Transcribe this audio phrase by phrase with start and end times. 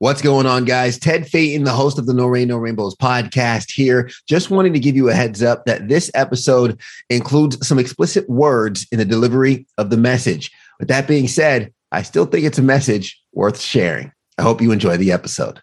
[0.00, 0.98] What's going on, guys?
[0.98, 4.08] Ted Phaeton, the host of the No Rain, No Rainbows podcast, here.
[4.26, 6.80] Just wanting to give you a heads up that this episode
[7.10, 10.50] includes some explicit words in the delivery of the message.
[10.78, 14.10] With that being said, I still think it's a message worth sharing.
[14.38, 15.60] I hope you enjoy the episode.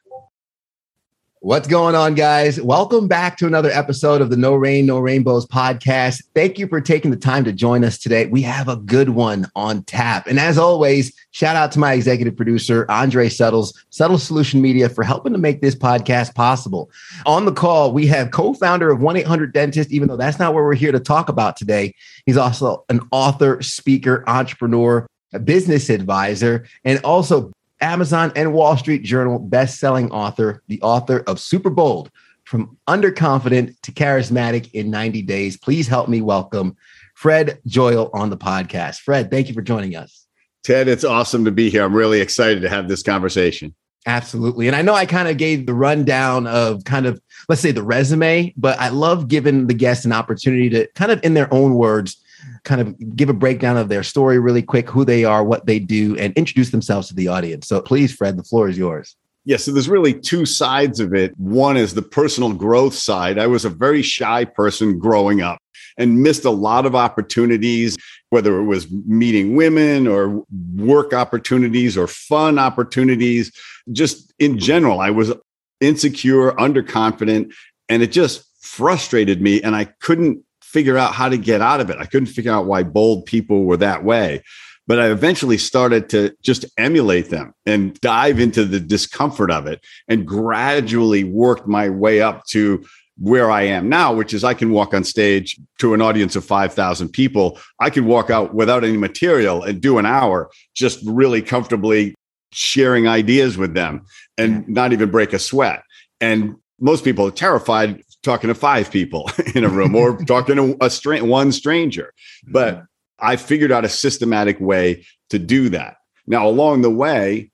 [1.47, 2.59] What's going on, guys?
[2.59, 6.21] Welcome back to another episode of the No Rain, No Rainbows podcast.
[6.35, 8.25] Thank you for taking the time to join us today.
[8.25, 10.27] We have a good one on tap.
[10.27, 15.05] And as always, shout out to my executive producer, Andre Settles, Settle Solution Media, for
[15.05, 16.91] helping to make this podcast possible.
[17.25, 20.53] On the call, we have co founder of 1 800 Dentist, even though that's not
[20.53, 21.95] what we're here to talk about today.
[22.25, 29.03] He's also an author, speaker, entrepreneur, a business advisor, and also Amazon and Wall Street
[29.03, 32.11] Journal best-selling author, the author of Super Bold,
[32.43, 35.57] from underconfident to charismatic in 90 days.
[35.57, 36.75] Please help me welcome
[37.15, 38.99] Fred Joyal on the podcast.
[38.99, 40.25] Fred, thank you for joining us.
[40.63, 41.83] Ted, it's awesome to be here.
[41.83, 43.73] I'm really excited to have this conversation.
[44.05, 44.67] Absolutely.
[44.67, 47.83] And I know I kind of gave the rundown of kind of, let's say, the
[47.83, 51.73] resume, but I love giving the guests an opportunity to kind of, in their own
[51.73, 52.15] words,
[52.63, 55.79] kind of give a breakdown of their story really quick, who they are, what they
[55.79, 57.67] do, and introduce themselves to the audience.
[57.67, 59.15] So please, Fred, the floor is yours.
[59.45, 61.33] Yeah, so there's really two sides of it.
[61.39, 63.39] One is the personal growth side.
[63.39, 65.59] I was a very shy person growing up
[65.97, 67.97] and missed a lot of opportunities,
[68.29, 70.43] whether it was meeting women or
[70.75, 73.51] work opportunities or fun opportunities.
[73.93, 75.33] Just in general, I was
[75.79, 77.53] insecure, underconfident,
[77.87, 79.61] and it just frustrated me.
[79.61, 81.97] And I couldn't figure out how to get out of it.
[81.97, 84.43] I couldn't figure out why bold people were that way.
[84.85, 89.83] But I eventually started to just emulate them and dive into the discomfort of it
[90.07, 92.85] and gradually worked my way up to
[93.17, 96.45] where I am now, which is I can walk on stage to an audience of
[96.45, 97.59] 5,000 people.
[97.79, 102.13] I can walk out without any material and do an hour just really comfortably
[102.53, 104.05] sharing ideas with them
[104.37, 105.81] and not even break a sweat.
[106.21, 110.77] And most people are terrified talking to five people in a room or talking to
[110.81, 112.13] a stra- one stranger.
[112.45, 112.83] But
[113.19, 115.97] I figured out a systematic way to do that.
[116.27, 117.51] Now, along the way,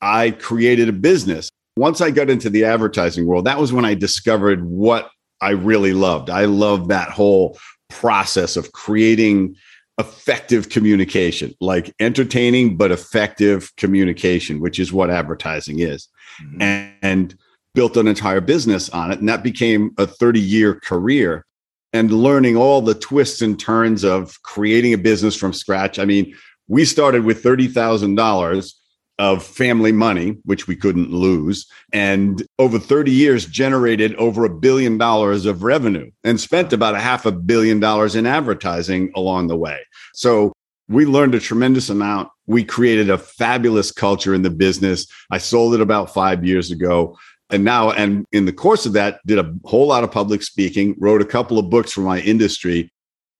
[0.00, 1.50] I created a business.
[1.76, 5.10] Once I got into the advertising world, that was when I discovered what
[5.40, 6.28] I really loved.
[6.28, 9.56] I love that whole process of creating
[9.98, 16.08] effective communication, like entertaining but effective communication, which is what advertising is.
[16.42, 16.62] Mm-hmm.
[16.62, 17.38] And, and
[17.74, 19.20] built an entire business on it.
[19.20, 21.44] And that became a 30 year career
[21.92, 25.98] and learning all the twists and turns of creating a business from scratch.
[25.98, 26.34] I mean,
[26.68, 28.72] we started with $30,000
[29.18, 34.96] of family money, which we couldn't lose, and over 30 years generated over a billion
[34.96, 39.58] dollars of revenue and spent about a half a billion dollars in advertising along the
[39.58, 39.78] way.
[40.14, 40.54] So
[40.88, 42.30] we learned a tremendous amount.
[42.46, 45.06] We created a fabulous culture in the business.
[45.30, 47.18] I sold it about five years ago
[47.52, 50.94] and now and in the course of that did a whole lot of public speaking
[50.98, 52.90] wrote a couple of books for my industry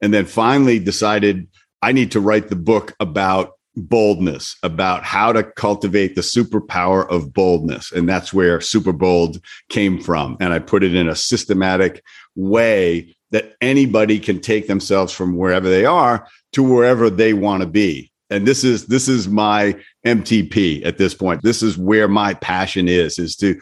[0.01, 1.49] and then finally decided
[1.83, 7.33] i need to write the book about boldness about how to cultivate the superpower of
[7.33, 7.93] boldness.
[7.93, 10.37] And that's where super bold came from.
[10.41, 12.03] And i put it in a systematic
[12.35, 17.69] way that anybody can take themselves from wherever they are to wherever they want to
[17.69, 18.11] be.
[18.29, 19.77] And this is this is my
[20.07, 21.43] mtp at this point.
[21.43, 23.61] This is where my passion is is to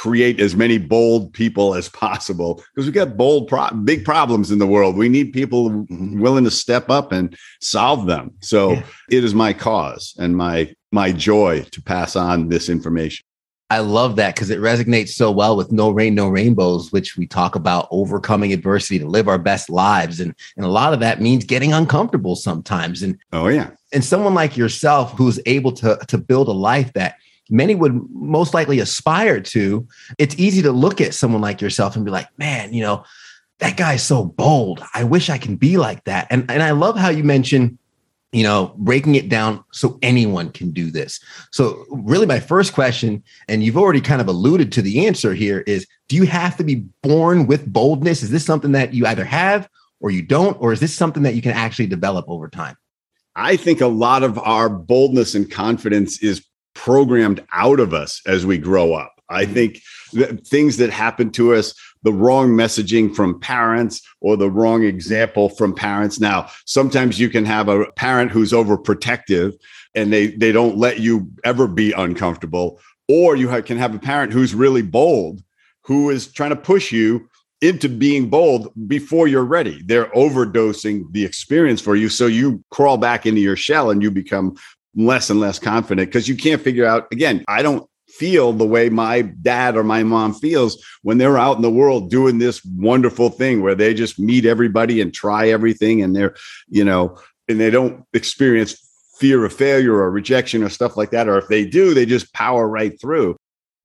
[0.00, 4.58] create as many bold people as possible because we got bold pro- big problems in
[4.58, 8.82] the world we need people willing to step up and solve them so yeah.
[9.10, 13.26] it is my cause and my my joy to pass on this information
[13.68, 17.28] I love that because it resonates so well with No Rain, No Rainbows, which we
[17.28, 20.18] talk about overcoming adversity to live our best lives.
[20.18, 23.00] And, and a lot of that means getting uncomfortable sometimes.
[23.00, 23.70] And oh, yeah.
[23.92, 27.14] And someone like yourself who's able to, to build a life that
[27.50, 29.86] many would most likely aspire to,
[30.18, 33.04] it's easy to look at someone like yourself and be like, man, you know,
[33.58, 34.82] that guy's so bold.
[34.94, 36.26] I wish I can be like that.
[36.30, 37.78] And, and I love how you mentioned,
[38.32, 41.20] you know, breaking it down so anyone can do this.
[41.50, 45.60] So, really, my first question, and you've already kind of alluded to the answer here,
[45.66, 48.22] is do you have to be born with boldness?
[48.22, 49.68] Is this something that you either have
[50.00, 50.56] or you don't?
[50.60, 52.76] Or is this something that you can actually develop over time?
[53.36, 56.44] I think a lot of our boldness and confidence is
[56.80, 59.12] programmed out of us as we grow up.
[59.28, 59.52] I mm-hmm.
[59.52, 65.50] think things that happen to us the wrong messaging from parents or the wrong example
[65.50, 66.18] from parents.
[66.18, 69.52] Now, sometimes you can have a parent who's overprotective
[69.94, 74.32] and they they don't let you ever be uncomfortable or you can have a parent
[74.32, 75.42] who's really bold
[75.82, 77.28] who is trying to push you
[77.60, 79.82] into being bold before you're ready.
[79.84, 82.08] They're overdosing the experience for you.
[82.08, 84.56] So you crawl back into your shell and you become
[84.94, 88.88] less and less confident because you can't figure out, again, I don't feel the way
[88.88, 93.30] my dad or my mom feels when they're out in the world doing this wonderful
[93.30, 96.34] thing where they just meet everybody and try everything and they're,
[96.68, 98.76] you know, and they don't experience
[99.18, 101.28] fear of failure or rejection or stuff like that.
[101.28, 103.36] Or if they do, they just power right through.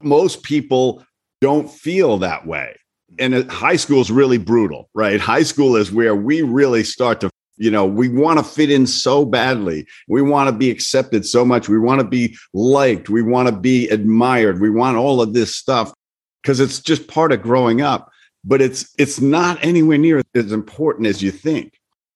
[0.02, 1.06] Most people
[1.40, 2.76] don't feel that way
[3.20, 5.20] and uh, high school is really brutal, right?
[5.20, 8.86] High school is where we really start to, you know, we want to fit in
[8.86, 9.88] so badly.
[10.08, 11.70] We want to be accepted so much.
[11.70, 13.10] We want to be liked.
[13.10, 14.60] We want to be admired.
[14.60, 15.94] We want all of this stuff
[16.42, 18.12] because it's just part of growing up.
[18.44, 21.74] But it's it's not anywhere near as important as you think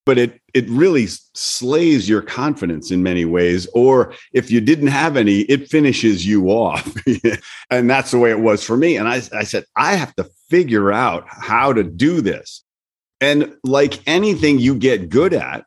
[0.09, 1.05] but it it really
[1.35, 6.47] slays your confidence in many ways or if you didn't have any it finishes you
[6.47, 6.95] off
[7.69, 10.23] and that's the way it was for me and I, I said i have to
[10.49, 12.63] figure out how to do this
[13.21, 15.65] and like anything you get good at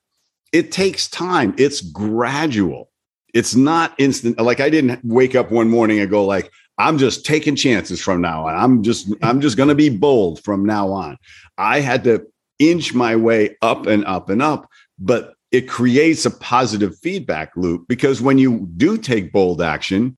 [0.52, 2.90] it takes time it's gradual
[3.34, 7.24] it's not instant like i didn't wake up one morning and go like i'm just
[7.24, 10.90] taking chances from now on i'm just i'm just going to be bold from now
[10.90, 11.16] on
[11.58, 12.24] i had to
[12.70, 14.68] inch my way up and up and up.
[14.98, 20.16] But it creates a positive feedback loop because when you do take bold action,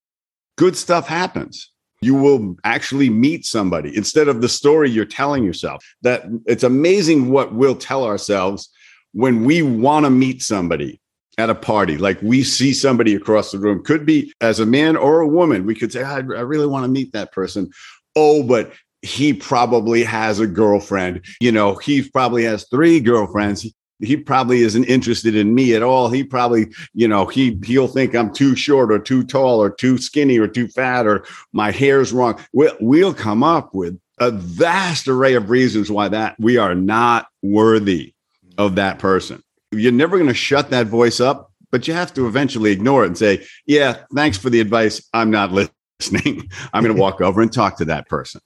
[0.56, 1.70] good stuff happens.
[2.04, 5.84] You will actually meet somebody instead of the story you're telling yourself.
[6.02, 8.68] That it's amazing what we'll tell ourselves
[9.12, 11.00] when we want to meet somebody
[11.38, 11.96] at a party.
[11.96, 15.66] Like we see somebody across the room, could be as a man or a woman.
[15.66, 17.70] We could say, I, I really want to meet that person.
[18.16, 18.72] Oh, but
[19.02, 21.24] he probably has a girlfriend.
[21.40, 23.66] You know, he probably has three girlfriends.
[24.00, 26.10] He probably isn't interested in me at all.
[26.10, 29.98] He probably, you know, he he'll think I'm too short or too tall or too
[29.98, 32.38] skinny or too fat or my hair's wrong.
[32.52, 37.28] We'll, we'll come up with a vast array of reasons why that we are not
[37.42, 38.14] worthy
[38.58, 39.42] of that person.
[39.72, 43.08] You're never going to shut that voice up, but you have to eventually ignore it
[43.08, 45.08] and say, "Yeah, thanks for the advice.
[45.12, 45.52] I'm not
[46.00, 46.48] listening.
[46.72, 48.40] I'm going to walk over and talk to that person."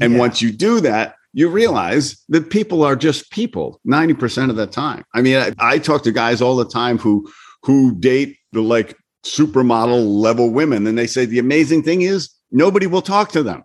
[0.00, 0.18] And yeah.
[0.18, 5.04] once you do that, you realize that people are just people 90% of the time.
[5.12, 7.30] I mean, I, I talk to guys all the time who
[7.62, 12.86] who date the like supermodel level women and they say the amazing thing is nobody
[12.86, 13.62] will talk to them.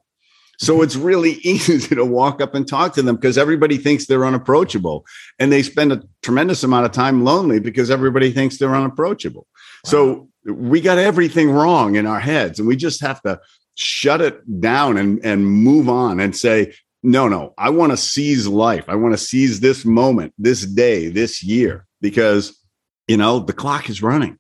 [0.60, 4.26] So it's really easy to walk up and talk to them because everybody thinks they're
[4.26, 5.06] unapproachable
[5.40, 9.48] and they spend a tremendous amount of time lonely because everybody thinks they're unapproachable.
[9.86, 9.92] Wow.
[9.92, 13.40] So we got everything wrong in our heads and we just have to
[13.76, 16.74] shut it down and, and move on and say,
[17.04, 18.86] no, no, I want to seize life.
[18.88, 22.60] I want to seize this moment, this day, this year, because,
[23.08, 24.38] you know, the clock is running.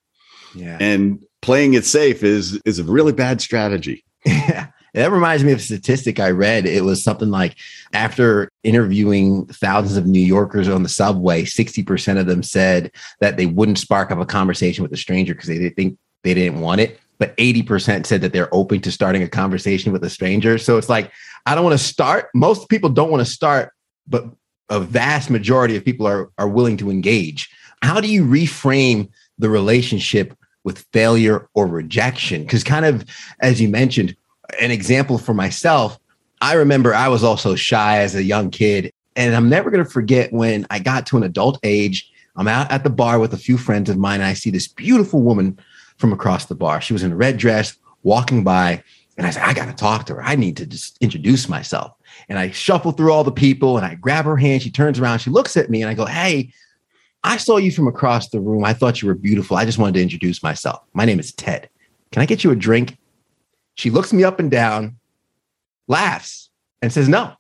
[0.55, 0.77] Yeah.
[0.79, 4.03] And playing it safe is is a really bad strategy.
[4.25, 4.67] Yeah.
[4.93, 6.65] That reminds me of a statistic I read.
[6.65, 7.55] It was something like
[7.93, 12.91] after interviewing thousands of New Yorkers on the subway, 60% of them said
[13.21, 16.33] that they wouldn't spark up a conversation with a stranger because they didn't think they
[16.33, 20.09] didn't want it but 80% said that they're open to starting a conversation with a
[20.09, 20.57] stranger.
[20.57, 21.11] So it's like,
[21.45, 22.29] I don't want to start.
[22.33, 23.73] Most people don't want to start,
[24.07, 24.25] but
[24.69, 27.49] a vast majority of people are, are willing to engage.
[27.81, 32.43] How do you reframe the relationship with failure or rejection?
[32.43, 33.05] Because, kind of,
[33.41, 34.15] as you mentioned,
[34.59, 35.99] an example for myself,
[36.41, 38.91] I remember I was also shy as a young kid.
[39.15, 42.09] And I'm never going to forget when I got to an adult age.
[42.37, 44.21] I'm out at the bar with a few friends of mine.
[44.21, 45.59] And I see this beautiful woman
[45.97, 46.79] from across the bar.
[46.81, 48.83] She was in a red dress walking by.
[49.21, 50.23] And I said, I got to talk to her.
[50.23, 51.93] I need to just introduce myself.
[52.27, 54.63] And I shuffle through all the people and I grab her hand.
[54.63, 56.51] She turns around, she looks at me, and I go, Hey,
[57.23, 58.65] I saw you from across the room.
[58.65, 59.57] I thought you were beautiful.
[59.57, 60.81] I just wanted to introduce myself.
[60.93, 61.69] My name is Ted.
[62.11, 62.97] Can I get you a drink?
[63.75, 64.97] She looks me up and down,
[65.87, 66.49] laughs,
[66.81, 67.33] and says, No.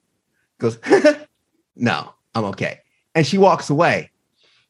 [0.59, 0.77] Goes,
[1.75, 2.81] No, I'm okay.
[3.15, 4.11] And she walks away.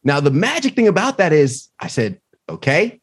[0.05, 3.01] Now, the magic thing about that is, I said, Okay,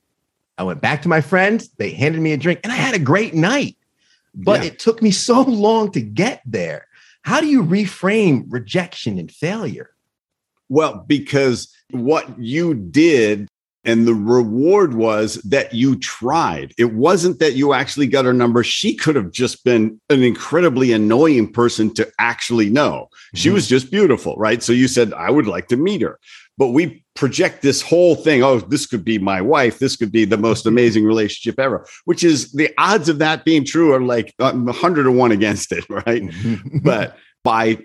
[0.56, 1.68] I went back to my friends.
[1.76, 3.74] They handed me a drink and I had a great night.
[4.34, 4.68] But yeah.
[4.68, 6.86] it took me so long to get there.
[7.22, 9.90] How do you reframe rejection and failure?
[10.68, 13.48] Well, because what you did
[13.84, 16.74] and the reward was that you tried.
[16.76, 18.62] It wasn't that you actually got her number.
[18.62, 23.08] She could have just been an incredibly annoying person to actually know.
[23.34, 23.54] She mm-hmm.
[23.54, 24.62] was just beautiful, right?
[24.62, 26.18] So you said, I would like to meet her
[26.58, 30.24] but we project this whole thing oh this could be my wife this could be
[30.24, 30.74] the most mm-hmm.
[30.74, 34.72] amazing relationship ever which is the odds of that being true are like uh, a
[34.72, 36.78] hundred to one against it right mm-hmm.
[36.78, 37.78] but by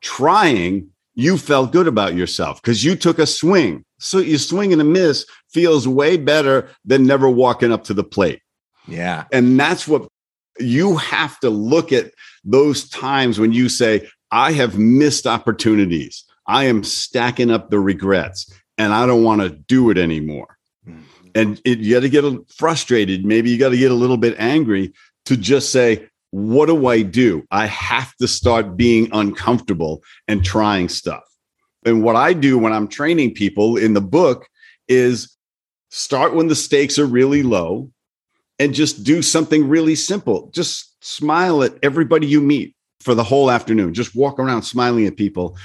[0.00, 3.84] trying, you felt good about yourself because you took a swing.
[3.98, 8.04] So you swing and a miss feels way better than never walking up to the
[8.04, 8.40] plate.
[8.86, 9.24] Yeah.
[9.32, 10.08] And that's what
[10.60, 12.12] you have to look at
[12.44, 16.24] those times when you say, I have missed opportunities.
[16.48, 20.56] I am stacking up the regrets and I don't want to do it anymore.
[20.88, 21.02] Mm-hmm.
[21.34, 22.24] And it, you got to get
[22.56, 23.24] frustrated.
[23.24, 24.94] Maybe you got to get a little bit angry
[25.26, 27.44] to just say, what do I do?
[27.50, 31.22] I have to start being uncomfortable and trying stuff.
[31.84, 34.48] And what I do when I'm training people in the book
[34.88, 35.36] is
[35.90, 37.90] start when the stakes are really low
[38.58, 40.50] and just do something really simple.
[40.52, 43.94] Just smile at everybody you meet for the whole afternoon.
[43.94, 45.56] Just walk around smiling at people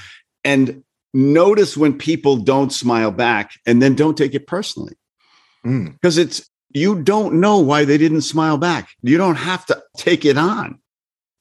[0.44, 0.84] and
[1.14, 4.96] notice when people don't smile back and then don't take it personally.
[5.64, 6.24] Because mm.
[6.24, 8.90] it's you don't know why they didn't smile back.
[9.04, 10.80] You don't have to take it on.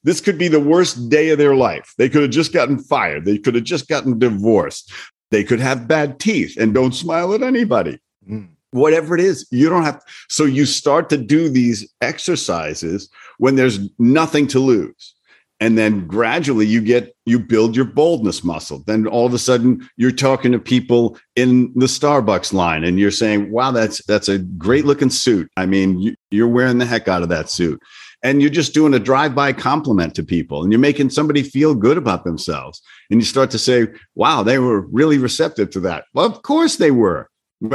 [0.03, 1.93] This could be the worst day of their life.
[1.97, 3.25] They could have just gotten fired.
[3.25, 4.91] They could have just gotten divorced.
[5.31, 7.99] They could have bad teeth and don't smile at anybody.
[8.29, 8.49] Mm.
[8.71, 9.99] Whatever it is, you don't have.
[9.99, 10.05] To.
[10.29, 15.15] So you start to do these exercises when there's nothing to lose
[15.63, 18.83] and then gradually you get you build your boldness muscle.
[18.85, 23.11] Then all of a sudden you're talking to people in the starbucks line and you're
[23.11, 25.49] saying wow that's that's a great looking suit.
[25.55, 27.81] I mean you, you're wearing the heck out of that suit.
[28.25, 31.97] And you're just doing a drive-by compliment to people and you're making somebody feel good
[31.97, 32.81] about themselves.
[33.09, 36.03] And you start to say wow they were really receptive to that.
[36.13, 37.29] Well of course they were.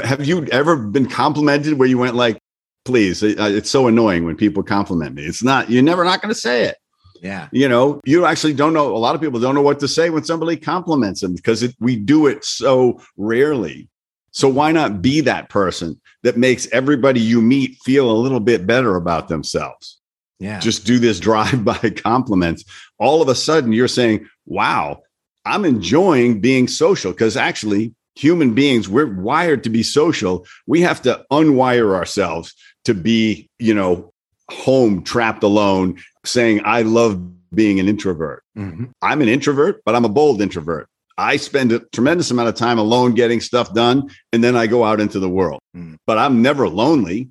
[0.05, 2.39] Have you ever been complimented where you went like
[2.85, 5.23] please it's so annoying when people compliment me.
[5.23, 6.77] It's not you're never not going to say it
[7.23, 7.49] yeah.
[7.53, 8.95] You know, you actually don't know.
[8.95, 11.75] A lot of people don't know what to say when somebody compliments them because it,
[11.81, 13.89] we do it so rarely.
[14.31, 18.67] So why not be that person that makes everybody you meet feel a little bit
[18.67, 19.99] better about themselves?
[20.39, 20.61] Yeah.
[20.61, 22.65] Just do this drive by compliments.
[22.99, 25.03] All of a sudden, you're saying, wow,
[25.45, 30.47] I'm enjoying being social because actually, human beings, we're wired to be social.
[30.67, 34.13] We have to unwire ourselves to be, you know,
[34.51, 35.99] home trapped alone
[36.29, 37.21] saying, I love
[37.55, 38.43] being an introvert.
[38.57, 38.87] Mm-hmm.
[39.03, 40.89] I'm an introvert, but I'm a bold introvert.
[41.17, 44.85] I spend a tremendous amount of time alone getting stuff done, and then I go
[44.85, 45.61] out into the world.
[45.77, 45.97] Mm.
[46.07, 47.31] But I'm never lonely.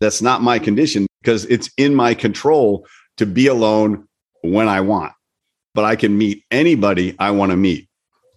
[0.00, 2.86] That's not my condition because it's in my control
[3.16, 4.06] to be alone
[4.42, 5.12] when I want.
[5.74, 7.88] But I can meet anybody I want to meet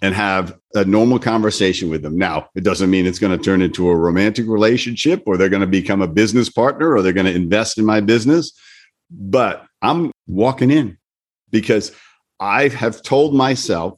[0.01, 2.17] and have a normal conversation with them.
[2.17, 5.61] Now, it doesn't mean it's going to turn into a romantic relationship or they're going
[5.61, 8.53] to become a business partner or they're going to invest in my business.
[9.09, 10.97] But I'm walking in
[11.51, 11.91] because
[12.39, 13.97] I have told myself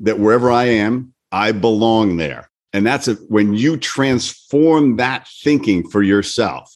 [0.00, 2.50] that wherever I am, I belong there.
[2.72, 6.74] And that's a, when you transform that thinking for yourself,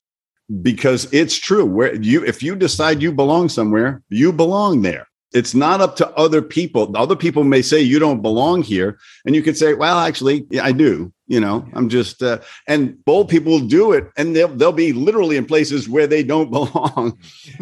[0.63, 1.65] because it's true.
[1.65, 5.09] Where you, if you decide you belong somewhere, you belong there.
[5.33, 6.97] It's not up to other people.
[6.97, 8.99] Other people may say you don't belong here.
[9.27, 11.13] And you could say, well, actually, yeah, I do.
[11.29, 15.37] You know, I'm just, uh, and bold people do it and they'll, they'll be literally
[15.37, 17.19] in places where they don't belong.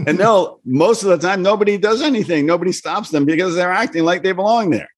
[0.06, 2.46] and they'll, most of the time, nobody does anything.
[2.46, 4.88] Nobody stops them because they're acting like they belong there.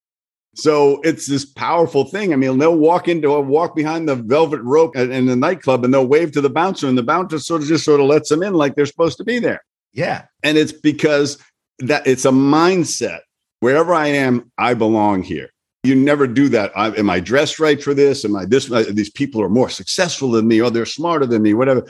[0.55, 2.33] So it's this powerful thing.
[2.33, 5.95] I mean, they'll walk into a walk behind the velvet rope in the nightclub and
[5.95, 8.43] they'll wave to the bouncer, and the bouncer sort of just sort of lets them
[8.43, 9.63] in like they're supposed to be there.
[9.93, 10.25] Yeah.
[10.43, 11.39] And it's because
[11.79, 13.21] that it's a mindset.
[13.61, 15.51] Wherever I am, I belong here.
[15.85, 16.77] You never do that.
[16.77, 18.25] I, am I dressed right for this?
[18.25, 18.71] Am I this?
[18.71, 21.87] Uh, these people are more successful than me, or they're smarter than me, whatever.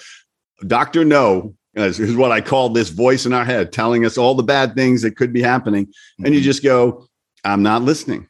[0.67, 4.35] Doctor No is, is what I call this voice in our head telling us all
[4.35, 5.87] the bad things that could be happening.
[5.87, 6.25] Mm-hmm.
[6.25, 6.45] And you mm-hmm.
[6.45, 7.07] just go,
[7.45, 8.29] I'm not listening.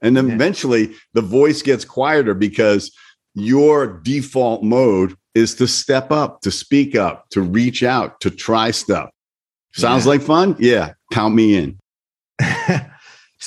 [0.00, 0.34] And then yeah.
[0.34, 2.92] eventually the voice gets quieter because
[3.34, 8.70] your default mode is to step up, to speak up, to reach out, to try
[8.70, 9.10] stuff.
[9.74, 10.10] Sounds yeah.
[10.10, 10.56] like fun?
[10.58, 11.78] Yeah, count me in.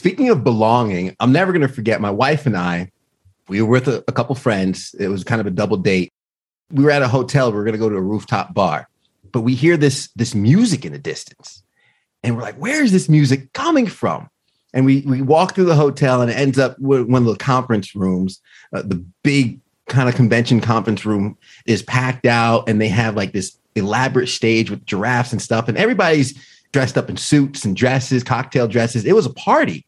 [0.01, 2.91] Speaking of belonging, I'm never going to forget my wife and I.
[3.47, 4.95] We were with a, a couple friends.
[4.97, 6.11] It was kind of a double date.
[6.71, 7.51] We were at a hotel.
[7.51, 8.89] We were going to go to a rooftop bar,
[9.31, 11.61] but we hear this this music in the distance,
[12.23, 14.27] and we're like, "Where is this music coming from?"
[14.73, 17.35] And we we walk through the hotel, and it ends up with one of the
[17.35, 18.41] conference rooms.
[18.73, 23.33] Uh, the big kind of convention conference room is packed out, and they have like
[23.33, 26.33] this elaborate stage with giraffes and stuff, and everybody's
[26.71, 29.05] dressed up in suits and dresses, cocktail dresses.
[29.05, 29.85] It was a party,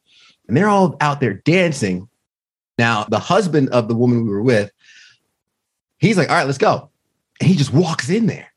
[0.47, 2.09] and they're all out there dancing.
[2.77, 4.71] Now, the husband of the woman we were with,
[5.97, 6.89] he's like, "All right, let's go,"
[7.39, 8.51] and he just walks in there,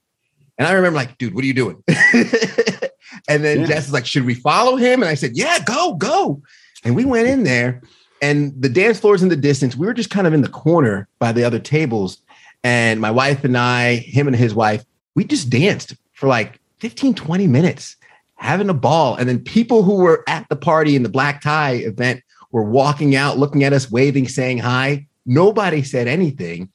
[0.58, 1.82] and I remember like, "Dude, what are you doing?"
[3.28, 3.66] and then yeah.
[3.66, 6.42] Jess is like, "Should we follow him?" And I said, "Yeah, go, go."
[6.84, 7.82] And we went in there,
[8.22, 9.76] and the dance floor is in the distance.
[9.76, 12.18] We were just kind of in the corner by the other tables.
[12.64, 17.14] And my wife and I, him and his wife, we just danced for like 15,
[17.14, 17.96] 20 minutes.
[18.36, 19.16] Having a ball.
[19.16, 23.16] And then people who were at the party in the black tie event were walking
[23.16, 25.06] out, looking at us, waving, saying hi.
[25.24, 26.70] Nobody said anything.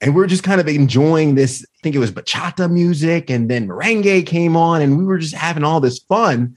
[0.00, 1.64] And we are just kind of enjoying this.
[1.64, 5.34] I think it was bachata music, and then merengue came on, and we were just
[5.34, 6.54] having all this fun.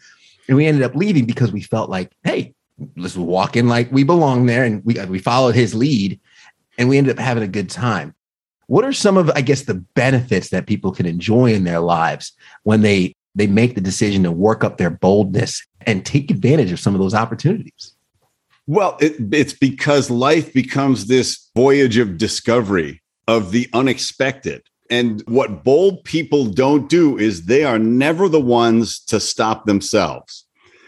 [0.50, 2.54] And we ended up leaving because we felt like, hey,
[2.98, 4.64] let's walk in like we belong there.
[4.64, 6.20] And we, we followed his lead
[6.78, 8.16] and we ended up having a good time.
[8.68, 12.34] What are some of, I guess, the benefits that people can enjoy in their lives
[12.64, 16.80] when they they make the decision to work up their boldness and take advantage of
[16.80, 17.94] some of those opportunities?
[18.68, 24.62] Well, it, it's because life becomes this voyage of discovery of the unexpected.
[24.90, 30.46] And what bold people don't do is they are never the ones to stop themselves.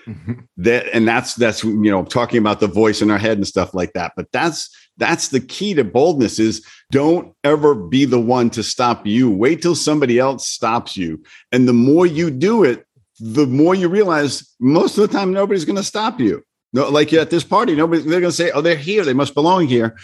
[0.08, 0.34] Mm-hmm.
[0.58, 3.74] That and that's that's you know talking about the voice in our head and stuff
[3.74, 4.14] like that.
[4.16, 9.08] But that's that's the key to boldness is don't ever be the one to stop
[9.08, 9.32] you.
[9.32, 11.24] Wait till somebody else stops you.
[11.52, 12.86] And the more you do it,
[13.20, 16.44] the more you realize most of the time nobody's going to stop you.
[16.74, 19.04] No, like at this party, nobody they're going to say, "Oh, they're here.
[19.04, 19.98] They must belong here,"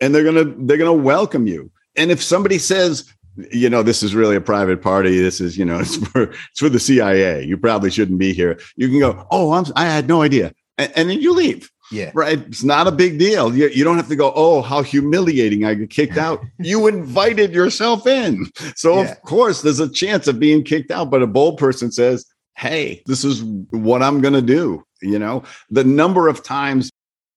[0.00, 1.70] and they're going to they're going to welcome you.
[1.96, 3.12] And if somebody says,
[3.52, 5.18] you know, this is really a private party.
[5.18, 7.44] This is, you know, it's for it's for the CIA.
[7.44, 8.58] You probably shouldn't be here.
[8.76, 11.70] You can go, oh, I'm, I had no idea, and, and then you leave.
[11.90, 12.10] Yeah.
[12.14, 12.38] Right.
[12.38, 13.54] It's not a big deal.
[13.54, 15.64] You, you don't have to go, oh, how humiliating.
[15.64, 16.44] I get kicked out.
[16.58, 18.46] you invited yourself in.
[18.76, 19.10] So, yeah.
[19.10, 21.10] of course, there's a chance of being kicked out.
[21.10, 22.26] But a bold person says,
[22.56, 24.84] hey, this is what I'm going to do.
[25.00, 26.90] You know, the number of times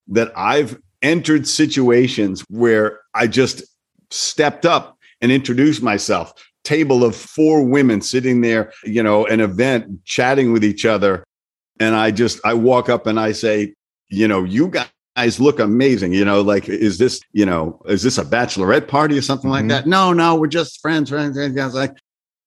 [0.08, 3.63] that I've entered situations where I just
[4.10, 6.34] stepped up and introduced myself.
[6.63, 11.24] Table of four women sitting there, you know, an event chatting with each other.
[11.79, 13.74] And I just, I walk up and I say,
[14.12, 14.72] you know, you
[15.15, 16.13] guys look amazing.
[16.13, 19.70] You know, like, is this, you know, is this a bachelorette party or something mm-hmm.
[19.70, 19.88] like that?
[19.88, 21.56] No, no, we're just friends, friends, friends.
[21.56, 21.96] Guys like,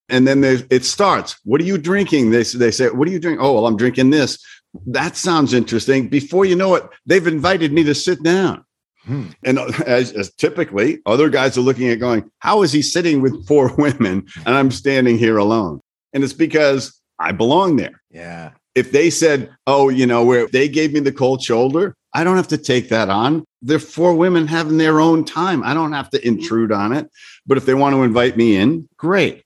[0.09, 1.37] and then it starts.
[1.45, 2.31] What are you drinking?
[2.31, 3.45] They, they say, what are you drinking?
[3.45, 4.39] Oh, well, I'm drinking this.
[4.87, 6.09] That sounds interesting.
[6.09, 8.65] Before you know it, they've invited me to sit down.
[9.05, 9.29] Hmm.
[9.45, 13.47] And as, as, typically, other guys are looking at going, How is he sitting with
[13.47, 15.81] four women and I'm standing here alone?
[16.13, 18.03] And it's because I belong there.
[18.11, 18.53] Yeah.
[18.75, 22.37] If they said, Oh, you know, where they gave me the cold shoulder, I don't
[22.37, 23.45] have to take that on.
[23.63, 25.63] They're four women having their own time.
[25.65, 27.11] I don't have to intrude on it.
[27.47, 29.45] But if they want to invite me in, great.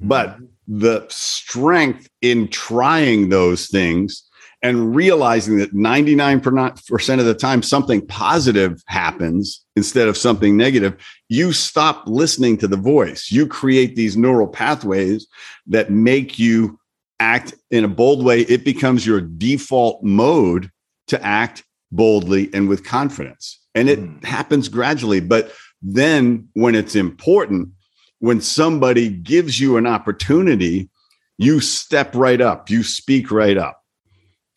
[0.00, 0.44] But hmm.
[0.66, 4.24] the strength in trying those things
[4.62, 10.96] and realizing that 99% of the time something positive happens instead of something negative,
[11.28, 13.30] you stop listening to the voice.
[13.30, 15.26] You create these neural pathways
[15.68, 16.79] that make you
[17.20, 18.40] act in a bold way.
[18.42, 20.70] It becomes your default mode
[21.08, 23.60] to act boldly and with confidence.
[23.74, 24.24] And it mm.
[24.24, 25.20] happens gradually.
[25.20, 25.52] But
[25.82, 27.70] then when it's important,
[28.18, 30.90] when somebody gives you an opportunity,
[31.38, 33.80] you step right up, you speak right up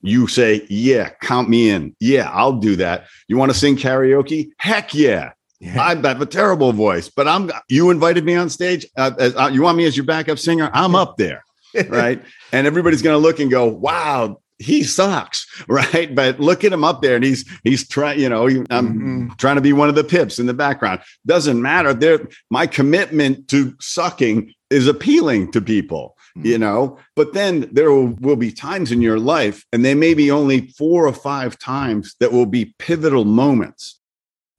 [0.04, 1.96] you say, Yeah, count me in.
[2.00, 3.08] Yeah, I'll do that.
[3.28, 4.50] You want to sing karaoke?
[4.58, 5.32] Heck yeah.
[5.60, 5.82] yeah.
[5.82, 8.86] I have a terrible voice, but I'm you invited me on stage.
[8.96, 10.70] Uh, as, uh, you want me as your backup singer?
[10.74, 11.44] I'm up there.
[11.90, 12.22] right.
[12.52, 16.14] And everybody's going to look and go, Wow, he sucks, right?
[16.14, 18.20] But look at him up there, and he's he's trying.
[18.20, 19.28] You know, I'm mm-hmm.
[19.38, 21.02] trying to be one of the pips in the background.
[21.26, 21.94] Doesn't matter.
[21.94, 26.62] There, my commitment to sucking is appealing to people you mm-hmm.
[26.62, 30.32] know but then there will, will, be times in your life and they may be
[30.32, 34.00] only four or five times that will be pivotal moments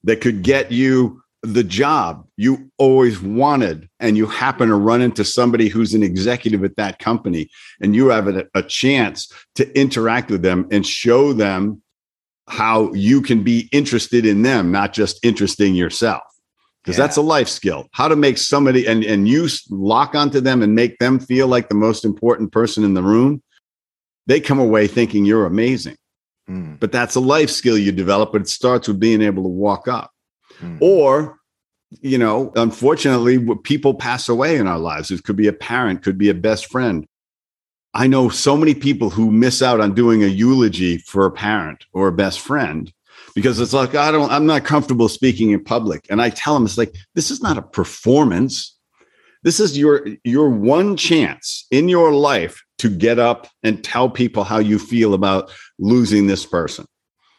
[0.05, 5.24] that could get you the job you always wanted and you happen to run into
[5.24, 7.50] somebody who's an executive at that company
[7.83, 11.83] and you have a, a chance to interact with them and show them
[12.48, 16.22] how you can be interested in them not just interesting yourself
[16.83, 17.04] because yeah.
[17.04, 20.74] that's a life skill how to make somebody and and you lock onto them and
[20.74, 23.42] make them feel like the most important person in the room
[24.26, 25.96] they come away thinking you're amazing
[26.48, 26.78] mm.
[26.80, 29.88] but that's a life skill you develop but it starts with being able to walk
[29.88, 30.13] up
[30.61, 30.79] mm.
[30.81, 31.38] or
[32.01, 35.11] you know unfortunately people pass away in our lives.
[35.11, 37.07] It could be a parent could be a best friend.
[37.95, 41.85] I know so many people who miss out on doing a eulogy for a parent
[41.93, 42.93] or a best friend
[43.35, 46.07] because it's like I don't I'm not comfortable speaking in public.
[46.11, 48.77] And I tell them it's like this is not a performance.
[49.43, 54.45] This is your your one chance in your life to get up and tell people
[54.45, 56.87] how you feel about losing this person.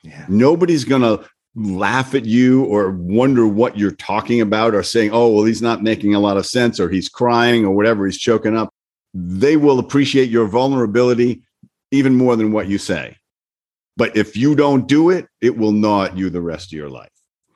[0.04, 0.24] Yeah.
[0.30, 5.30] nobody's going to laugh at you or wonder what you're talking about or saying oh
[5.30, 8.58] well he's not making a lot of sense or he's crying or whatever he's choking
[8.58, 8.74] up
[9.14, 11.42] they will appreciate your vulnerability
[11.92, 13.18] even more than what you say
[13.98, 16.90] but if you don't do it, it will gnaw at you the rest of your
[16.90, 17.10] life.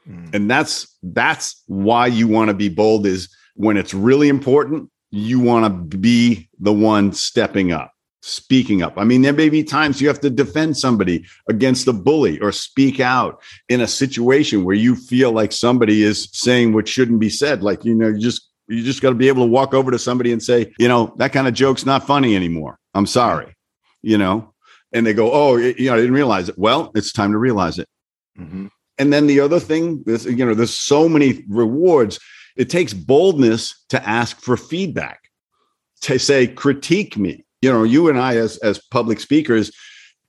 [0.07, 0.33] Mm.
[0.33, 5.39] And that's that's why you want to be bold is when it's really important, you
[5.39, 7.91] want to be the one stepping up.
[8.21, 8.97] Speaking up.
[8.97, 12.51] I mean, there may be times you have to defend somebody against a bully or
[12.51, 17.29] speak out in a situation where you feel like somebody is saying what shouldn't be
[17.29, 17.63] said.
[17.63, 19.99] Like, you know, you just you just got to be able to walk over to
[19.99, 22.77] somebody and say, you know, that kind of joke's not funny anymore.
[22.93, 23.55] I'm sorry,
[24.01, 24.53] you know,
[24.93, 26.57] and they go, oh, you know, I didn't realize it.
[26.57, 27.87] Well, it's time to realize it.
[28.37, 28.67] Mm-hmm.
[28.99, 32.19] And then the other thing, is, you know, there's so many rewards.
[32.57, 35.21] It takes boldness to ask for feedback,
[36.01, 39.71] to say, critique me you know, you and I as as public speakers,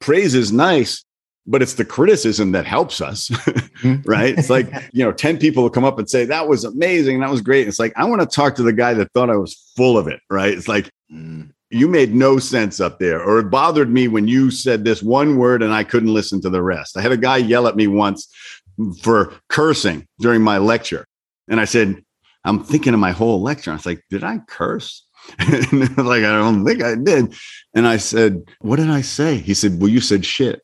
[0.01, 1.05] praise is nice,
[1.47, 4.03] but it's the criticism that helps us, mm-hmm.
[4.09, 4.37] right?
[4.39, 7.21] It's like, you know, 10 people will come up and say, that was amazing.
[7.21, 7.69] That was great.
[7.69, 10.09] It's like, I want to talk to the guy that thought I was full of
[10.09, 10.53] it, right?
[10.53, 11.51] It's like, mm.
[11.71, 15.39] you made no sense up there, or it bothered me when you said this one
[15.39, 16.97] word and I couldn't listen to the rest.
[16.97, 18.29] I had a guy yell at me once
[19.03, 21.05] for cursing during my lecture.
[21.49, 22.03] And I said,
[22.45, 23.71] I'm thinking of my whole lecture.
[23.71, 25.05] I was like, did I curse?
[25.97, 27.35] like, I don't think I did.
[27.75, 29.37] And I said, What did I say?
[29.37, 30.63] He said, Well, you said shit.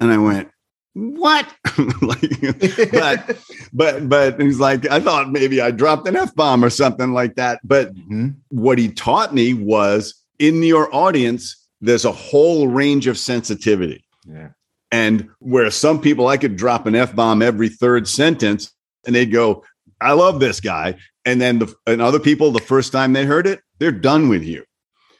[0.00, 0.50] And I went,
[0.94, 1.46] What?
[2.02, 3.38] like, but,
[3.72, 7.36] but, but he's like, I thought maybe I dropped an F bomb or something like
[7.36, 7.60] that.
[7.64, 8.28] But mm-hmm.
[8.48, 14.04] what he taught me was in your audience, there's a whole range of sensitivity.
[14.26, 14.48] Yeah.
[14.90, 18.72] And where some people I could drop an F bomb every third sentence
[19.06, 19.64] and they'd go,
[20.00, 20.96] I love this guy.
[21.28, 24.42] And then the, and other people, the first time they heard it, they're done with
[24.42, 24.64] you.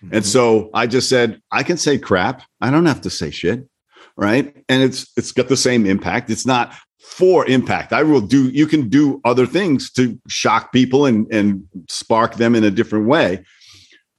[0.02, 0.14] Mm-hmm.
[0.14, 2.42] And so I just said, I can say crap.
[2.62, 3.68] I don't have to say shit.
[4.16, 4.56] Right.
[4.70, 6.30] And it's it's got the same impact.
[6.30, 7.92] It's not for impact.
[7.92, 12.54] I will do you can do other things to shock people and, and spark them
[12.54, 13.44] in a different way.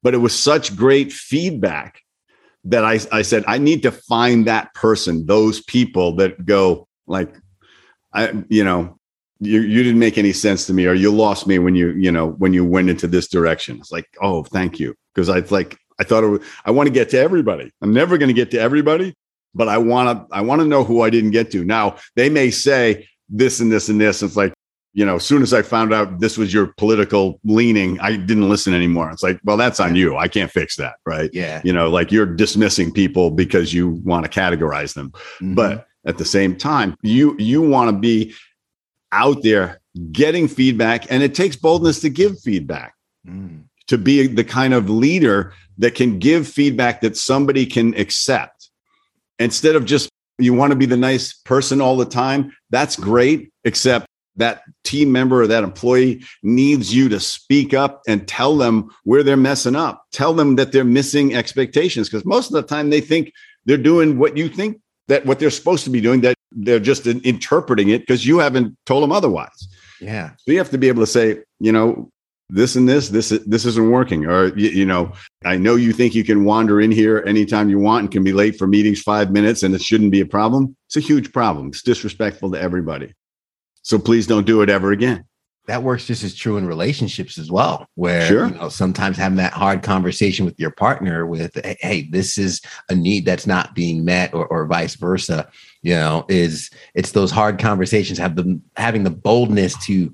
[0.04, 2.02] But it was such great feedback
[2.66, 7.36] that I, I said, I need to find that person, those people that go like,
[8.14, 8.99] I, you know,
[9.40, 12.12] you you didn't make any sense to me or you lost me when you you
[12.12, 13.78] know when you went into this direction.
[13.78, 14.96] It's like oh thank you.
[15.14, 17.72] Because i like i thought it was, i want to get to everybody.
[17.82, 19.16] I'm never going to get to everybody
[19.56, 21.64] but i want to i want to know who i didn't get to.
[21.64, 24.22] Now they may say this and this and this.
[24.22, 24.54] It's like
[24.94, 28.50] you know as soon as i found out this was your political leaning i didn't
[28.50, 29.12] listen anymore.
[29.12, 30.18] It's like well that's on you.
[30.18, 31.30] I can't fix that right?
[31.34, 31.62] Yeah.
[31.64, 35.12] You know like you're dismissing people because you want to categorize them.
[35.12, 35.56] Mm-hmm.
[35.56, 38.34] but at the same time you you want to be
[39.12, 42.94] out there getting feedback, and it takes boldness to give feedback.
[43.28, 43.64] Mm.
[43.88, 48.70] To be the kind of leader that can give feedback that somebody can accept
[49.40, 52.56] instead of just you want to be the nice person all the time.
[52.70, 58.28] That's great, except that team member or that employee needs you to speak up and
[58.28, 60.06] tell them where they're messing up.
[60.12, 63.34] Tell them that they're missing expectations because most of the time they think
[63.66, 67.08] they're doing what you think that what they're supposed to be doing that they're just
[67.08, 69.68] interpreting it because you haven't told them otherwise.
[70.02, 70.32] Yeah.
[70.38, 72.10] So you have to be able to say, you know,
[72.50, 74.26] this and this, this, this isn't working.
[74.26, 75.12] Or, you, you, know,
[75.46, 78.34] I know you think you can wander in here anytime you want and can be
[78.34, 80.76] late for meetings five minutes and it shouldn't be a problem.
[80.88, 81.68] It's a huge problem.
[81.68, 83.14] It's disrespectful to everybody.
[83.84, 85.26] So please don't do it ever again
[85.70, 88.48] that works just as true in relationships as well where sure.
[88.48, 92.60] you know sometimes having that hard conversation with your partner with hey this is
[92.90, 95.48] a need that's not being met or, or vice versa
[95.82, 100.14] you know is it's those hard conversations have the having the boldness to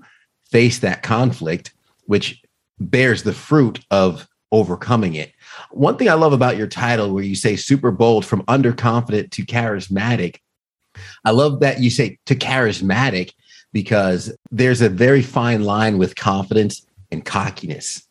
[0.51, 1.73] face that conflict
[2.05, 2.41] which
[2.79, 5.31] bears the fruit of overcoming it
[5.71, 9.45] one thing i love about your title where you say super bold from underconfident to
[9.45, 10.37] charismatic
[11.25, 13.31] i love that you say to charismatic
[13.75, 18.07] because there's a very fine line with confidence and cockiness.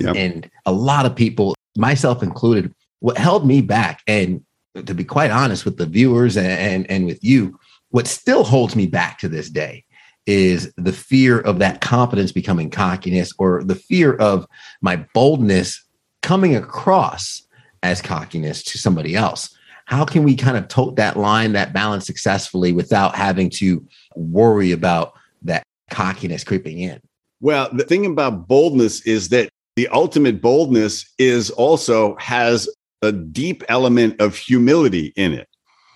[0.00, 0.16] Yep.
[0.16, 4.42] And a lot of people, myself included, what held me back, and
[4.74, 7.58] to be quite honest with the viewers and, and, and with you,
[7.90, 9.84] what still holds me back to this day
[10.26, 14.46] is the fear of that confidence becoming cockiness or the fear of
[14.80, 15.84] my boldness
[16.22, 17.42] coming across
[17.82, 19.54] as cockiness to somebody else
[19.86, 24.72] how can we kind of tote that line, that balance successfully without having to worry
[24.72, 27.00] about that cockiness creeping in?
[27.40, 32.68] Well, the thing about boldness is that the ultimate boldness is also has
[33.02, 35.48] a deep element of humility in it.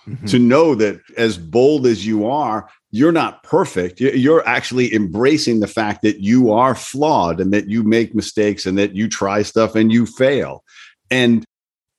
[0.07, 0.25] Mm-hmm.
[0.27, 3.99] To know that as bold as you are, you're not perfect.
[3.99, 8.77] You're actually embracing the fact that you are flawed and that you make mistakes and
[8.77, 10.63] that you try stuff and you fail.
[11.11, 11.43] And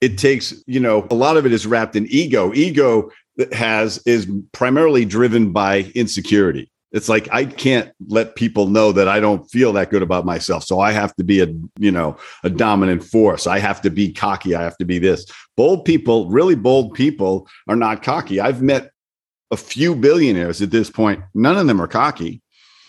[0.00, 3.10] it takes you know a lot of it is wrapped in ego ego
[3.52, 9.20] has is primarily driven by insecurity it's like i can't let people know that i
[9.20, 10.64] don't feel that good about myself.
[10.64, 11.46] So i have to be a
[11.78, 13.46] you know a dominant force.
[13.46, 14.54] I have to be cocky.
[14.54, 15.26] I have to be this.
[15.56, 18.40] Bold people really bold people are not cocky.
[18.40, 18.90] I've met
[19.50, 21.22] a few billionaires at this point.
[21.34, 22.42] None of them are cocky.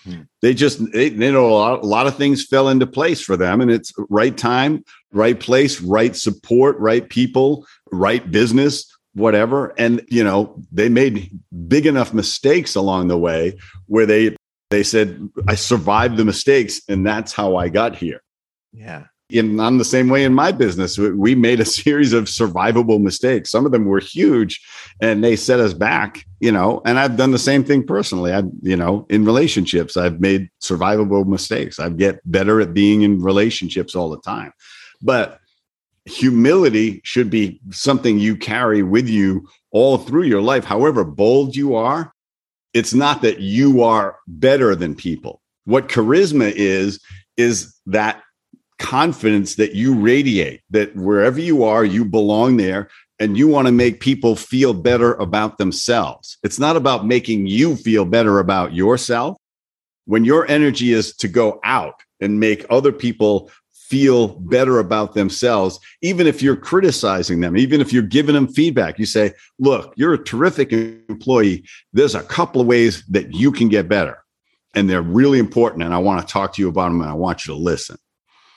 [0.03, 0.21] Hmm.
[0.41, 3.35] They just they, they know a lot, a lot of things fell into place for
[3.35, 8.85] them, and it's right time, right place, right support, right people, right business,
[9.19, 9.73] whatever.
[9.77, 11.29] And you know they made
[11.67, 14.36] big enough mistakes along the way where they
[14.69, 18.21] they said I survived the mistakes, and that's how I got here.
[18.73, 19.05] Yeah.
[19.32, 20.97] And I'm the same way in my business.
[20.97, 23.51] We made a series of survivable mistakes.
[23.51, 24.60] Some of them were huge
[25.01, 28.34] and they set us back, you know, and I've done the same thing personally.
[28.34, 31.79] I, you know, in relationships, I've made survivable mistakes.
[31.79, 34.51] I get better at being in relationships all the time.
[35.01, 35.39] But
[36.10, 40.65] humility should be something you carry with you all through your life.
[40.65, 42.12] However bold you are,
[42.74, 45.41] it's not that you are better than people.
[45.65, 47.00] What charisma is,
[47.38, 48.22] is that
[48.80, 53.72] confidence that you radiate, that wherever you are, you belong there and you want to
[53.72, 56.38] make people feel better about themselves.
[56.43, 59.38] It's not about making you feel better about yourself.
[60.06, 63.52] When your energy is to go out and make other people
[63.89, 68.99] feel better about themselves, even if you're criticizing them, even if you're giving them feedback,
[68.99, 71.63] you say, Look, you're a terrific employee.
[71.91, 74.23] There's a couple of ways that you can get better,
[74.75, 75.84] and they're really important.
[75.84, 77.97] And I want to talk to you about them, and I want you to listen.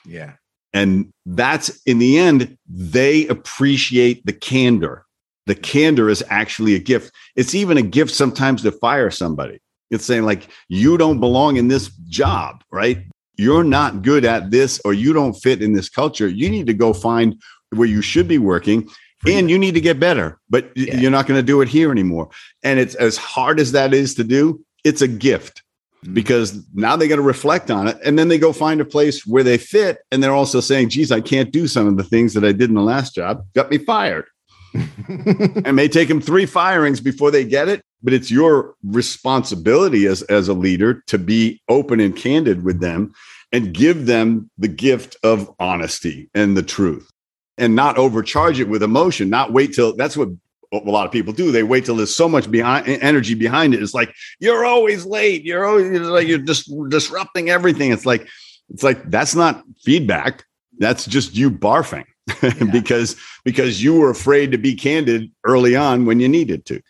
[0.05, 0.33] Yeah.
[0.73, 5.05] And that's in the end, they appreciate the candor.
[5.45, 7.11] The candor is actually a gift.
[7.35, 9.59] It's even a gift sometimes to fire somebody.
[9.91, 13.05] It's saying, like, you don't belong in this job, right?
[13.35, 16.27] You're not good at this, or you don't fit in this culture.
[16.27, 17.41] You need to go find
[17.71, 18.87] where you should be working
[19.25, 20.97] and you need to get better, but yeah.
[20.97, 22.29] you're not going to do it here anymore.
[22.61, 25.63] And it's as hard as that is to do, it's a gift.
[26.03, 26.15] Mm-hmm.
[26.15, 29.25] because now they got to reflect on it and then they go find a place
[29.25, 32.33] where they fit and they're also saying geez i can't do some of the things
[32.33, 34.25] that i did in the last job got me fired
[34.73, 40.21] and may take them three firings before they get it but it's your responsibility as,
[40.23, 43.13] as a leader to be open and candid with them
[43.51, 47.09] and give them the gift of honesty and the truth
[47.57, 50.29] and not overcharge it with emotion not wait till that's what
[50.73, 51.51] a lot of people do.
[51.51, 53.83] They wait till there's so much behind energy behind it.
[53.83, 55.43] It's like you're always late.
[55.43, 57.91] You're always like you're just disrupting everything.
[57.91, 58.27] It's like
[58.69, 60.45] it's like that's not feedback.
[60.79, 62.05] That's just you barfing
[62.43, 62.71] yeah.
[62.71, 66.81] because because you were afraid to be candid early on when you needed to.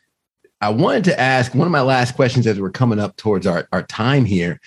[0.64, 3.68] I wanted to ask one of my last questions as we're coming up towards our,
[3.74, 4.62] our time here.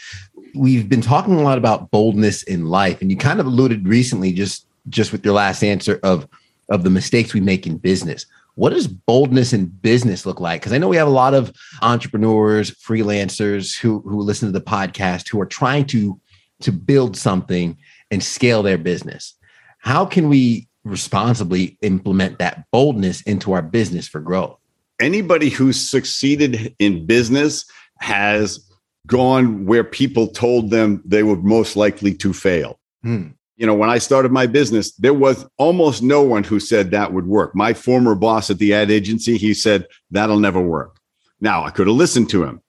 [0.55, 4.33] We've been talking a lot about boldness in life, and you kind of alluded recently
[4.33, 6.29] just just with your last answer of
[6.69, 10.63] of the mistakes we make in business what does boldness in business look like?
[10.63, 14.65] Because I know we have a lot of entrepreneurs, freelancers who who listen to the
[14.65, 16.19] podcast who are trying to
[16.61, 17.77] to build something
[18.11, 19.35] and scale their business.
[19.79, 24.59] How can we responsibly implement that boldness into our business for growth?
[25.01, 27.65] Anybody who's succeeded in business
[27.99, 28.61] has
[29.07, 32.79] gone where people told them they were most likely to fail.
[33.03, 36.91] Hmm you know, when I started my business, there was almost no one who said
[36.91, 37.55] that would work.
[37.55, 40.99] My former boss at the ad agency, he said, that'll never work.
[41.41, 42.61] Now I could have listened to him,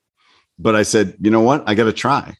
[0.57, 1.63] but I said, you know what?
[1.67, 2.35] I got to try.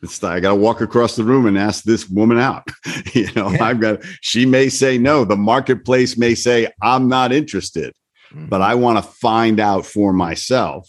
[0.00, 2.68] It's, I got to walk across the room and ask this woman out.
[3.12, 3.64] you know, yeah.
[3.64, 5.24] I've got, she may say no.
[5.24, 7.94] The marketplace may say, I'm not interested,
[8.32, 8.46] mm-hmm.
[8.46, 10.88] but I want to find out for myself.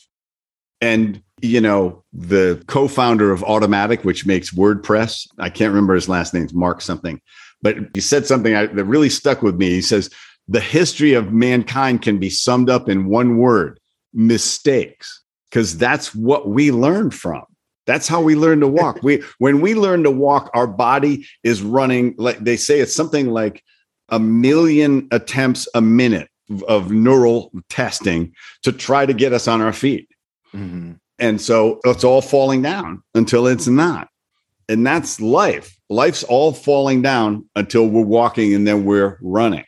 [0.81, 5.27] And you know, the co-founder of Automattic, which makes WordPress.
[5.39, 7.19] I can't remember his last name, Mark something,
[7.61, 9.69] but he said something that really stuck with me.
[9.69, 10.09] He says,
[10.47, 13.79] the history of mankind can be summed up in one word,
[14.13, 17.43] mistakes, because that's what we learned from.
[17.85, 19.03] That's how we learn to walk.
[19.03, 23.31] we when we learn to walk, our body is running like they say it's something
[23.31, 23.61] like
[24.09, 26.29] a million attempts a minute
[26.67, 30.09] of neural testing to try to get us on our feet.
[30.53, 30.93] Mm-hmm.
[31.19, 34.09] And so it's all falling down until it's not.
[34.69, 35.77] And that's life.
[35.89, 39.65] Life's all falling down until we're walking and then we're running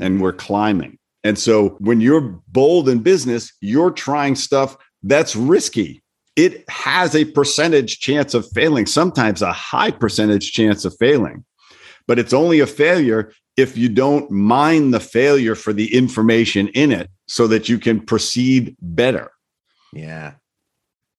[0.00, 0.98] and we're climbing.
[1.24, 6.02] And so when you're bold in business, you're trying stuff that's risky.
[6.36, 11.44] It has a percentage chance of failing, sometimes a high percentage chance of failing.
[12.06, 16.92] But it's only a failure if you don't mind the failure for the information in
[16.92, 19.30] it so that you can proceed better.
[19.92, 20.34] Yeah.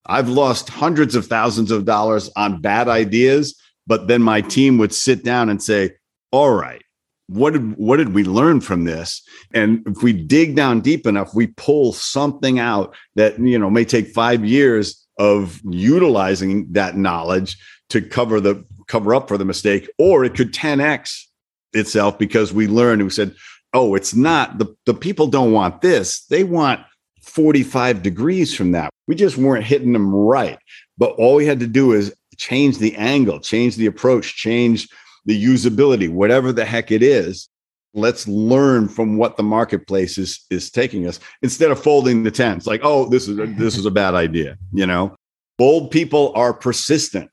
[0.05, 4.93] I've lost hundreds of thousands of dollars on bad ideas, but then my team would
[4.93, 5.91] sit down and say,
[6.31, 6.81] "All right,
[7.27, 9.21] what did what did we learn from this?"
[9.53, 13.85] And if we dig down deep enough, we pull something out that you know may
[13.85, 17.57] take five years of utilizing that knowledge
[17.89, 21.27] to cover the cover up for the mistake, or it could 10x
[21.73, 23.03] itself because we learned.
[23.03, 23.35] We said,
[23.73, 26.81] "Oh, it's not the the people don't want this; they want."
[27.23, 28.89] 45 degrees from that.
[29.07, 30.57] We just weren't hitting them right.
[30.97, 34.89] But all we had to do is change the angle, change the approach, change
[35.25, 37.47] the usability, whatever the heck it is.
[37.93, 42.65] Let's learn from what the marketplace is is taking us instead of folding the tents.
[42.65, 44.57] Like, oh, this is a, this is a bad idea.
[44.71, 45.15] You know,
[45.57, 47.29] bold people are persistent,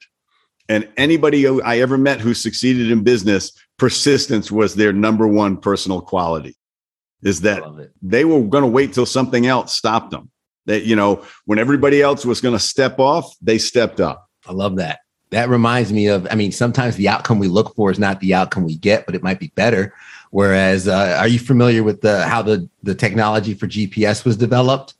[0.68, 6.00] and anybody I ever met who succeeded in business, persistence was their number one personal
[6.00, 6.56] quality.
[7.22, 7.64] Is that
[8.00, 10.30] they were going to wait till something else stopped them.
[10.66, 14.28] That you know, when everybody else was going to step off, they stepped up.
[14.46, 17.90] I love that that reminds me of i mean sometimes the outcome we look for
[17.90, 19.94] is not the outcome we get but it might be better
[20.30, 24.94] whereas uh, are you familiar with the how the the technology for gps was developed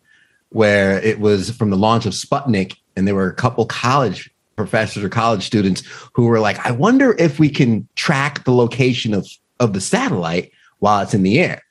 [0.50, 5.03] where it was from the launch of sputnik and there were a couple college professors
[5.03, 9.27] or college students who were like i wonder if we can track the location of
[9.61, 11.62] of the satellite while it's in the air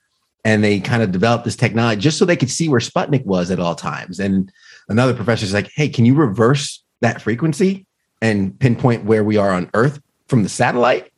[0.44, 3.52] and they kind of developed this technology just so they could see where sputnik was
[3.52, 4.52] at all times and
[4.90, 7.86] another professor is like hey can you reverse that frequency
[8.22, 11.12] and pinpoint where we are on Earth from the satellite.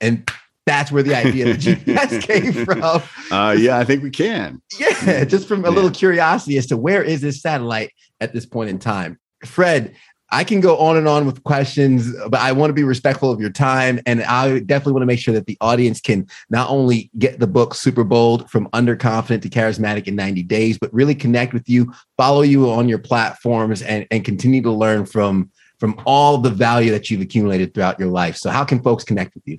[0.00, 0.28] And
[0.66, 3.02] that's where the idea of GPS came from.
[3.30, 4.62] Uh, yeah, I think we can.
[4.78, 5.74] Yeah, just from a yeah.
[5.74, 9.18] little curiosity as to where is this satellite at this point in time.
[9.44, 9.94] Fred,
[10.34, 13.40] I can go on and on with questions, but I want to be respectful of
[13.40, 14.00] your time.
[14.04, 17.46] And I definitely want to make sure that the audience can not only get the
[17.46, 21.92] book Super Bold from underconfident to charismatic in 90 days, but really connect with you,
[22.16, 26.90] follow you on your platforms, and, and continue to learn from from all the value
[26.90, 28.36] that you've accumulated throughout your life.
[28.36, 29.58] So, how can folks connect with you?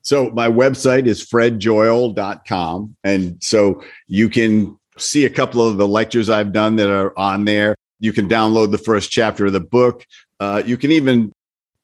[0.00, 2.96] So, my website is fredjoyal.com.
[3.04, 7.44] And so you can see a couple of the lectures I've done that are on
[7.44, 7.76] there.
[7.98, 10.06] You can download the first chapter of the book.
[10.38, 11.32] Uh, you can even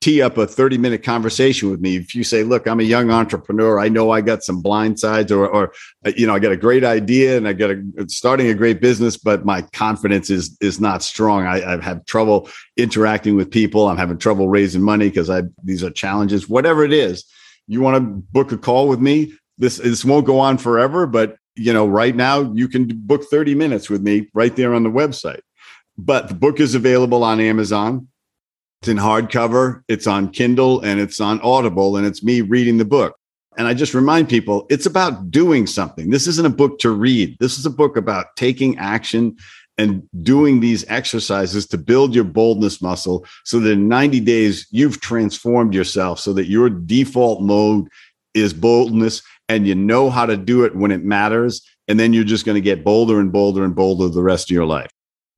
[0.03, 1.97] tee up a 30 minute conversation with me.
[1.97, 3.79] If you say look i'm a young entrepreneur.
[3.79, 5.73] I know i got some blind sides or, or
[6.05, 8.81] uh, you know i got a great idea and i got a starting a great
[8.81, 11.47] business but my confidence is is not strong.
[11.47, 13.89] I, i've trouble interacting with people.
[13.89, 17.25] I'm having trouble raising money because i these are challenges whatever it is.
[17.69, 18.01] You want to
[18.33, 19.35] book a call with me?
[19.57, 23.55] This this won't go on forever but you know right now you can book 30
[23.55, 25.43] minutes with me right there on the website
[25.97, 28.09] but the book is available on amazon
[28.83, 32.85] it's in hardcover, it's on Kindle, and it's on Audible, and it's me reading the
[32.85, 33.17] book.
[33.57, 36.11] And I just remind people it's about doing something.
[36.11, 37.37] This isn't a book to read.
[37.39, 39.37] This is a book about taking action
[39.79, 45.01] and doing these exercises to build your boldness muscle so that in 90 days you've
[45.01, 47.87] transformed yourself so that your default mode
[48.35, 51.63] is boldness and you know how to do it when it matters.
[51.87, 54.55] And then you're just going to get bolder and bolder and bolder the rest of
[54.55, 54.91] your life.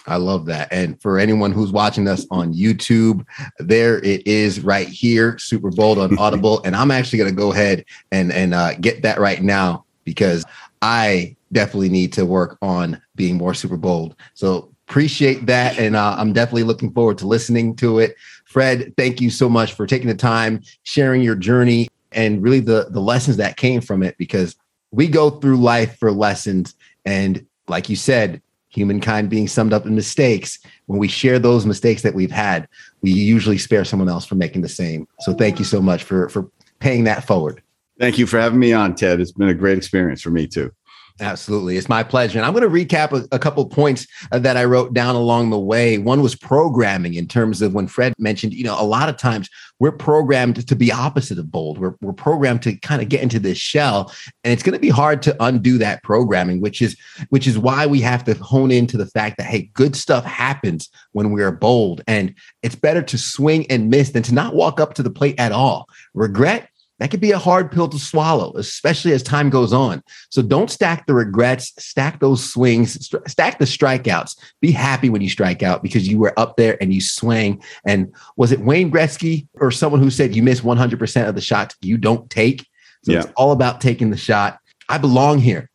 [0.06, 0.68] I love that.
[0.70, 3.24] And for anyone who's watching us on YouTube,
[3.58, 6.62] there it is right here, Super Bold on Audible.
[6.64, 10.44] and I'm actually going to go ahead and and uh, get that right now because
[10.82, 14.16] I definitely need to work on being more super bold.
[14.34, 18.16] So appreciate that, and uh, I'm definitely looking forward to listening to it.
[18.44, 22.88] Fred, thank you so much for taking the time, sharing your journey, and really the
[22.90, 24.16] the lessons that came from it.
[24.18, 24.56] Because
[24.90, 26.74] we go through life for lessons,
[27.06, 28.42] and like you said,
[28.74, 30.58] humankind being summed up in mistakes.
[30.86, 32.68] When we share those mistakes that we've had,
[33.02, 35.06] we usually spare someone else from making the same.
[35.20, 37.62] So thank you so much for for paying that forward.
[37.98, 39.20] Thank you for having me on, Ted.
[39.20, 40.72] It's been a great experience for me too.
[41.20, 41.76] Absolutely.
[41.76, 42.40] It's my pleasure.
[42.40, 45.50] And I'm going to recap a, a couple points uh, that I wrote down along
[45.50, 45.96] the way.
[45.96, 49.48] One was programming in terms of when Fred mentioned, you know, a lot of times
[49.78, 51.78] we're programmed to be opposite of bold.
[51.78, 54.88] We're, we're programmed to kind of get into this shell and it's going to be
[54.88, 56.96] hard to undo that programming, which is,
[57.28, 60.90] which is why we have to hone into the fact that, Hey, good stuff happens
[61.12, 64.80] when we are bold and it's better to swing and miss than to not walk
[64.80, 65.88] up to the plate at all.
[66.12, 66.68] Regret
[67.04, 70.02] that could be a hard pill to swallow, especially as time goes on.
[70.30, 74.38] So don't stack the regrets, stack those swings, st- stack the strikeouts.
[74.62, 77.62] Be happy when you strike out because you were up there and you swing.
[77.86, 81.76] And was it Wayne Gretzky or someone who said you miss 100% of the shots
[81.82, 82.66] you don't take?
[83.02, 83.18] So yeah.
[83.18, 84.58] it's all about taking the shot.
[84.88, 85.68] I belong here.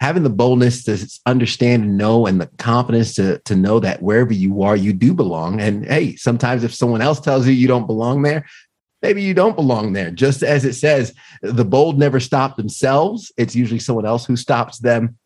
[0.00, 4.34] Having the boldness to understand and know and the confidence to, to know that wherever
[4.34, 5.62] you are, you do belong.
[5.62, 8.44] And hey, sometimes if someone else tells you you don't belong there,
[9.04, 10.10] maybe you don't belong there.
[10.10, 11.12] Just as it says,
[11.42, 13.30] the bold never stop themselves.
[13.36, 15.18] It's usually someone else who stops them.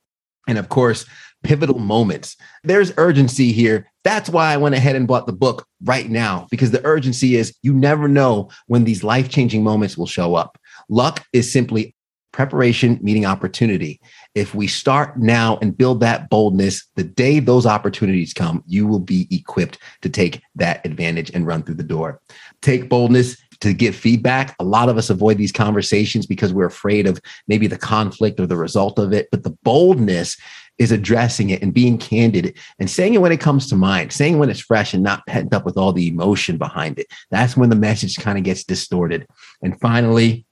[0.49, 1.07] And of course,
[1.45, 2.37] pivotal moments.
[2.65, 3.87] There's urgency here.
[4.03, 7.57] That's why I went ahead and bought the book right now, because the urgency is
[7.63, 10.59] you never know when these life changing moments will show up.
[10.89, 11.95] Luck is simply
[12.33, 14.01] preparation meeting opportunity.
[14.35, 19.01] If we start now and build that boldness, the day those opportunities come, you will
[19.01, 22.21] be equipped to take that advantage and run through the door.
[22.61, 24.55] Take boldness, to give feedback.
[24.59, 28.47] A lot of us avoid these conversations because we're afraid of maybe the conflict or
[28.47, 29.29] the result of it.
[29.31, 30.37] But the boldness
[30.79, 34.39] is addressing it and being candid and saying it when it comes to mind, saying
[34.39, 37.09] when it's fresh and not pent up with all the emotion behind it.
[37.31, 39.27] That's when the message kind of gets distorted.
[39.63, 40.47] And finally,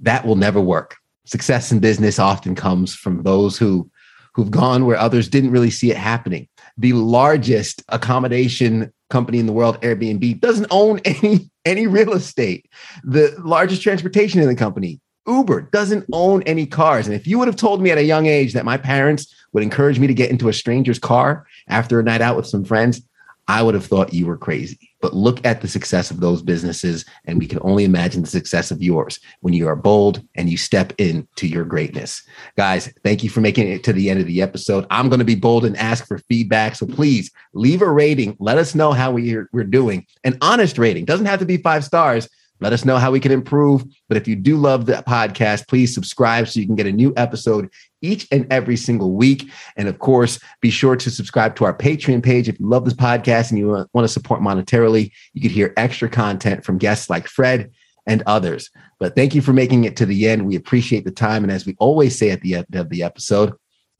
[0.00, 0.96] that will never work.
[1.24, 3.90] Success in business often comes from those who
[4.34, 6.46] who've gone where others didn't really see it happening.
[6.76, 12.70] The largest accommodation company in the world, Airbnb, doesn't own any any real estate.
[13.04, 17.06] The largest transportation in the company, Uber, doesn't own any cars.
[17.06, 19.62] And if you would have told me at a young age that my parents would
[19.62, 23.02] encourage me to get into a stranger's car after a night out with some friends,
[23.48, 24.90] I would have thought you were crazy.
[25.00, 28.70] But look at the success of those businesses, and we can only imagine the success
[28.70, 32.22] of yours when you are bold and you step into your greatness.
[32.56, 34.86] Guys, thank you for making it to the end of the episode.
[34.90, 36.74] I'm going to be bold and ask for feedback.
[36.74, 38.36] So please leave a rating.
[38.40, 40.06] Let us know how we're, we're doing.
[40.24, 42.28] An honest rating doesn't have to be five stars.
[42.60, 43.84] Let us know how we can improve.
[44.08, 47.12] But if you do love the podcast, please subscribe so you can get a new
[47.16, 47.70] episode
[48.02, 49.50] each and every single week.
[49.76, 52.48] And of course, be sure to subscribe to our Patreon page.
[52.48, 56.08] If you love this podcast and you want to support monetarily, you could hear extra
[56.08, 57.70] content from guests like Fred
[58.06, 58.70] and others.
[58.98, 60.46] But thank you for making it to the end.
[60.46, 61.42] We appreciate the time.
[61.42, 63.52] And as we always say at the end of the episode,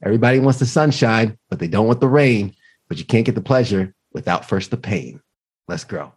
[0.03, 2.55] everybody wants the sunshine, but they don't want the rain.
[2.87, 5.21] But you can't get the pleasure without first the pain.
[5.67, 6.13] Let's grow.